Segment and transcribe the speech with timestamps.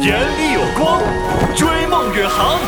[0.00, 1.02] 眼里有光，
[1.56, 2.58] 追梦远航，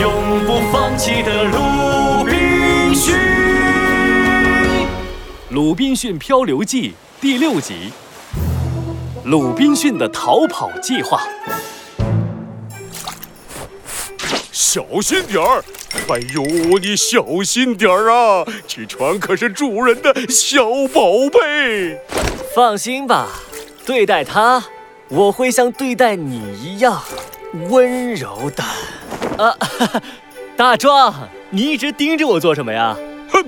[0.00, 3.14] 永不放弃的鲁滨逊。
[5.50, 6.90] 《鲁滨逊漂流记》
[7.20, 7.92] 第六集：
[9.24, 11.22] 鲁滨逊的逃跑计划。
[14.50, 15.64] 小心点儿！
[16.08, 16.42] 哎呦，
[16.80, 18.44] 你小心点儿啊！
[18.66, 22.00] 这船可是主人的小宝贝。
[22.52, 23.28] 放心吧，
[23.86, 24.64] 对待它，
[25.08, 27.02] 我会像对待你一样
[27.70, 28.64] 温柔的。
[29.42, 29.56] 啊，
[30.56, 31.12] 大壮，
[31.50, 32.96] 你一直盯着我做什么呀？
[33.30, 33.44] 哼，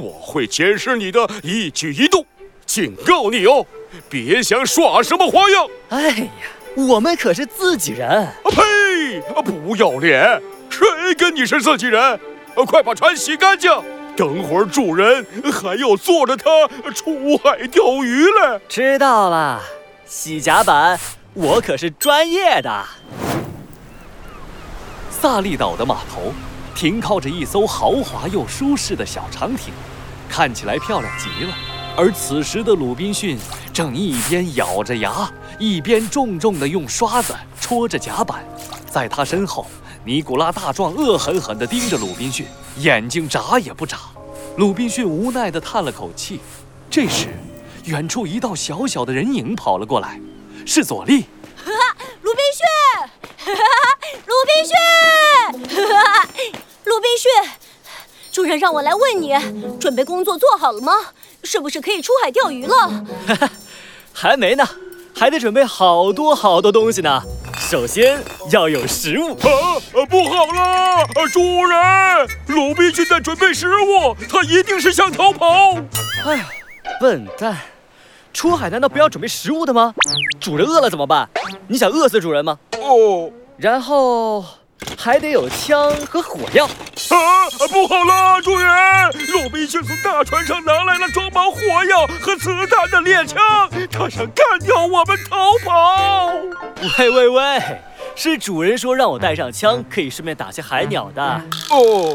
[0.00, 2.24] 我会监视你的一举一动，
[2.66, 3.66] 警告你哦，
[4.08, 5.66] 别想耍什么花样。
[5.90, 6.26] 哎呀，
[6.74, 8.08] 我们可是自己人。
[8.08, 9.20] 啊呸！
[9.42, 10.40] 不要脸！
[10.70, 12.18] 谁跟你是自己人？
[12.66, 13.70] 快把船洗干净！
[14.16, 16.50] 等会儿主人还要坐着它
[16.92, 18.60] 出海钓鱼嘞。
[18.68, 19.62] 知道了，
[20.12, 20.98] 洗甲板，
[21.34, 22.84] 我可是专业的。
[25.08, 26.32] 萨利岛的码头
[26.74, 29.72] 停靠着一艘豪华又舒适的小长艇，
[30.28, 31.54] 看起来漂亮极了。
[31.96, 33.38] 而此时的鲁滨逊
[33.72, 35.30] 正一边咬着牙，
[35.60, 38.44] 一边重重地用刷子戳着甲板，
[38.90, 39.64] 在他身后。
[40.04, 42.44] 尼古拉大壮恶狠狠地盯着鲁滨逊，
[42.78, 43.96] 眼睛眨也不眨。
[44.56, 46.40] 鲁滨逊无奈地叹了口气。
[46.90, 47.28] 这时，
[47.84, 50.20] 远处一道小小的人影跑了过来，
[50.66, 51.24] 是佐利。
[52.22, 53.54] 鲁滨逊，
[54.26, 55.78] 鲁滨逊，
[56.84, 57.30] 鲁滨逊，
[58.30, 59.34] 主人让我来问你，
[59.78, 60.92] 准备工作做好了吗？
[61.42, 63.04] 是不是可以出海钓鱼了？
[64.12, 64.68] 还没呢，
[65.16, 67.22] 还得准备好多好多东西呢。
[67.58, 70.06] 首先要有食物啊！
[70.08, 75.76] 不好了，主人，鲁滨逊在准备食物，他一定是想逃跑。
[76.26, 76.46] 哎呀，
[77.00, 77.56] 笨蛋！
[78.30, 79.94] 出海难道不要准备食物的吗？
[80.38, 81.26] 主人饿了怎么办？
[81.66, 82.58] 你想饿死主人吗？
[82.78, 84.44] 哦，然后
[84.98, 86.66] 还得有枪和火药。
[86.66, 87.48] 啊！
[87.72, 88.68] 不好了，主人，
[89.32, 93.40] 鲁滨逊从大船上拿来了装满火药和子弹的猎枪，
[93.90, 96.32] 他想干掉我们逃跑。
[96.98, 97.62] 喂喂喂，
[98.14, 101.22] 是主人说让我带上枪，可以顺便打些海鸟的。
[101.70, 102.14] 哦，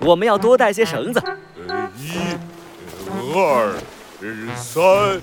[0.00, 1.22] 我们要多带些绳子。
[3.36, 3.74] 二、
[4.56, 5.20] 三、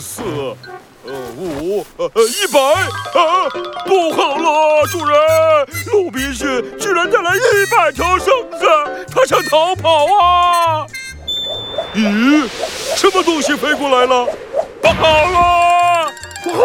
[0.00, 0.22] 四、
[1.04, 2.60] 呃五、呃一百。
[2.60, 3.50] 啊，
[3.84, 5.18] 不好了，主人，
[5.92, 8.66] 鲁滨逊居然带来一百条绳子，
[9.12, 10.86] 他想逃跑啊！
[11.94, 12.46] 咦，
[12.96, 14.28] 什么东西飞过来了？
[14.80, 16.06] 不好了，
[16.44, 16.62] 好。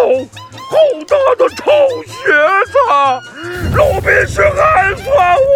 [0.71, 1.63] 好大的臭
[2.05, 2.13] 鞋
[2.71, 2.73] 子！
[3.75, 5.50] 鲁滨逊害死我！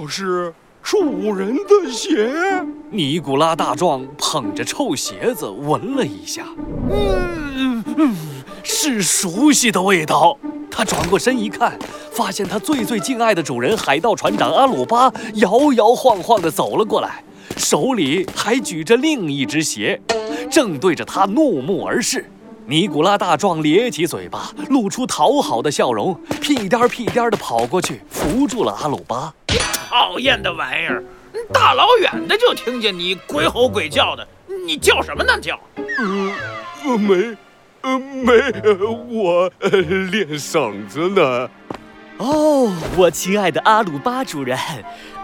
[0.00, 2.32] 这是主人的鞋。
[2.90, 6.46] 尼古拉大壮捧着臭鞋子闻了一下，
[6.90, 8.16] 嗯嗯，
[8.62, 10.38] 是熟悉的味道。
[10.70, 11.78] 他转过身一看，
[12.10, 17.22] 发现他最最敬爱的主人海盗船长阿鲁巴摇摇晃晃地走了过来，
[17.58, 20.00] 手里还举着另一只鞋。
[20.50, 22.24] 正对着他怒目而视，
[22.66, 29.34] 尼古拉大壮咧起嘴巴，露出讨好的笑容，屁颠儿屁颠儿地跑过去扶住了阿鲁巴。
[29.90, 31.02] 讨厌的玩意儿，
[31.52, 34.24] 大老远的就听见你鬼吼鬼叫的，
[34.64, 35.36] 你叫什么呢？
[35.40, 35.58] 叫？
[36.84, 37.36] 呃，没，
[37.80, 38.32] 呃，没，
[39.08, 39.50] 我
[40.12, 41.50] 练嗓子呢。
[42.18, 44.56] 哦，我亲爱的阿鲁巴主人，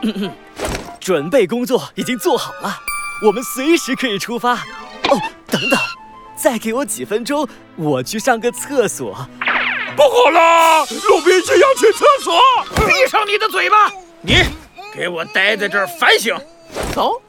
[0.98, 2.76] 准备工作已经做好了，
[3.24, 4.54] 我们随时可以出发。
[4.54, 5.78] 哦，等等，
[6.34, 9.14] 再给我几分钟，我去上个厕所。
[9.94, 12.40] 不好了，鲁滨逊要去厕所！
[12.84, 13.92] 闭上你的嘴巴！
[14.26, 14.34] 你
[14.92, 16.36] 给我待在这儿反省。
[16.92, 17.22] 走，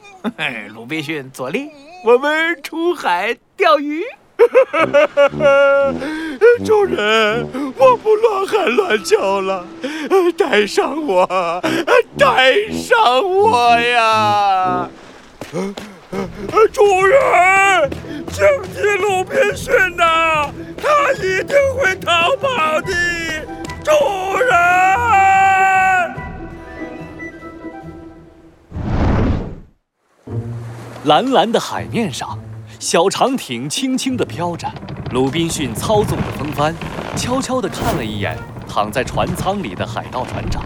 [0.74, 1.70] 鲁滨逊、佐利，
[2.04, 4.04] 我们出海钓鱼。
[6.64, 9.64] 主人，我不乱喊乱叫了，
[10.36, 11.24] 带上我，
[12.18, 14.88] 带上我呀！
[16.72, 17.90] 主人，
[18.32, 18.44] 请
[18.74, 20.02] 你鲁滨逊呐，
[20.46, 20.57] 他
[31.08, 32.38] 蓝蓝的海面上，
[32.78, 34.70] 小长艇轻轻地飘着。
[35.10, 36.74] 鲁滨逊操纵着风帆，
[37.16, 38.36] 悄悄地看了一眼
[38.68, 40.62] 躺在船舱里的海盗船长，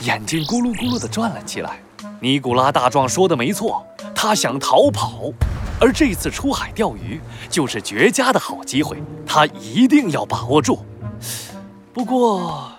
[0.00, 1.82] 眼睛咕噜咕噜地转了起来。
[2.20, 3.82] 尼古拉大壮说的没错。
[4.14, 5.32] 他想逃跑，
[5.80, 7.18] 而这次出海钓鱼
[7.48, 10.84] 就是绝佳的好机会，他一定要把握住。
[11.94, 12.70] 不过，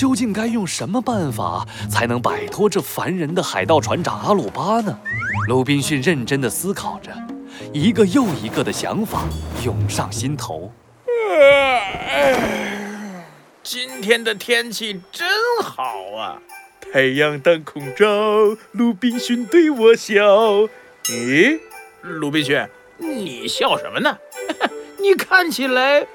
[0.00, 4.98] 究竟该用什么办法才能摆脱这烦人的海盗船长阿鲁巴呢？
[5.46, 7.12] 鲁滨逊认真地思考着，
[7.74, 9.24] 一个又一个的想法
[9.62, 10.72] 涌上心头。
[13.62, 15.28] 今天的天气真
[15.62, 15.82] 好
[16.16, 16.40] 啊！
[16.90, 18.06] 太阳当空照，
[18.72, 20.16] 鲁滨逊对我笑。
[21.10, 21.60] 咦，
[22.00, 24.16] 鲁滨逊，你笑什么呢？
[24.98, 26.06] 你看起来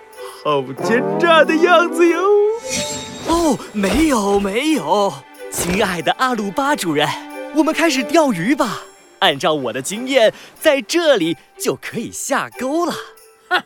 [0.44, 2.45] 好奸诈的样子哟。
[3.46, 5.14] 哦，没有没有，
[5.52, 7.08] 亲爱的阿鲁巴主人，
[7.56, 8.82] 我们开始钓鱼吧。
[9.20, 12.94] 按照我的经验，在这里就可以下钩了。
[13.48, 13.62] 哼，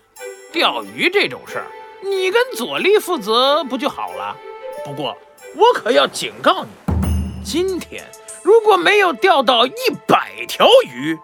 [0.51, 1.67] 钓鱼这种事儿，
[2.03, 4.35] 你跟佐利负责不就好了？
[4.83, 5.17] 不过
[5.55, 8.03] 我可要警告你，今天
[8.43, 9.71] 如果没有钓到一
[10.05, 11.17] 百条鱼，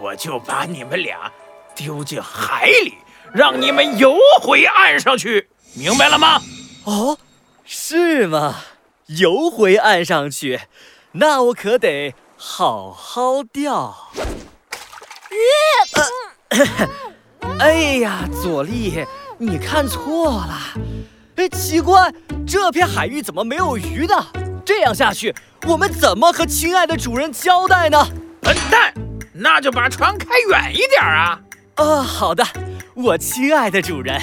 [0.00, 1.30] 我就把你们俩
[1.76, 2.94] 丢进海里，
[3.32, 6.42] 让你们游回岸上去，明白了吗？
[6.86, 7.16] 哦，
[7.72, 8.56] 是吗？
[9.06, 10.58] 游回岸上去，
[11.12, 14.08] 那我可得好好钓。
[15.30, 16.58] 鱼，
[17.60, 19.06] 哎呀，佐利，
[19.38, 20.58] 你看错了。
[21.36, 22.12] 哎，奇怪，
[22.44, 24.26] 这片海域怎么没有鱼呢？
[24.66, 25.32] 这样下去，
[25.68, 28.04] 我们怎么和亲爱的主人交代呢？
[28.40, 28.92] 笨蛋，
[29.32, 31.40] 那就把船开远一点啊！
[31.76, 32.44] 啊，好的，
[32.94, 34.20] 我亲爱的主人，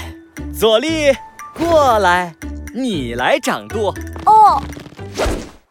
[0.54, 1.16] 佐利，
[1.54, 2.36] 过来，
[2.80, 3.92] 你来掌舵。
[4.28, 4.62] 哦，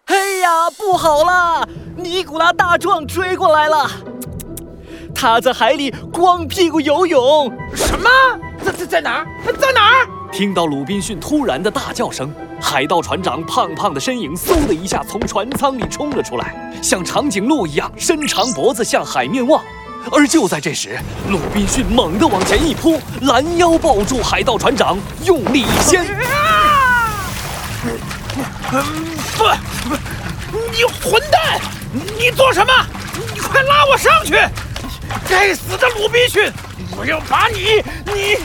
[0.06, 3.88] 哎呀，不好了，尼古拉大壮追过来了，
[5.14, 7.52] 他在海里光屁股游泳。
[7.76, 8.10] 什么？
[8.60, 9.26] 在在在哪儿？
[9.56, 10.08] 在哪儿？
[10.32, 12.28] 听到鲁滨逊突然的大叫声，
[12.60, 19.62] 海盗船长胖胖的身影嗖的一下从船舱里冲了出来，像长颈鹿一样伸长脖子向海面望。
[20.10, 20.98] 而就在这时，
[21.30, 26.04] 鲁滨逊猛地往前一扑，拦腰抱住海盗船长，用力一掀。
[28.68, 28.76] 不
[29.38, 29.96] 不，
[30.70, 31.60] 你混蛋！
[32.18, 32.72] 你做什么？
[33.34, 34.34] 你快拉我上去！
[35.28, 36.52] 该死的鲁滨逊！
[36.96, 38.38] 我要把你你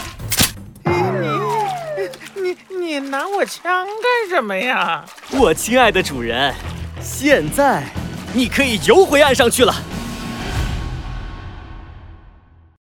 [0.85, 5.03] 你你你拿我枪干什么呀？
[5.31, 6.53] 我亲爱的主人，
[7.01, 7.83] 现在
[8.33, 9.73] 你可以游回岸上去了。